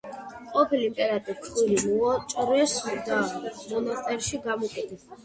ყოფილ 0.53 0.85
იმპერატორს 0.85 1.43
ცხვირი 1.47 1.75
მოაჭრეს 1.83 2.73
და 3.11 3.19
მონასტერში 3.75 4.41
გამოკეტეს. 4.49 5.05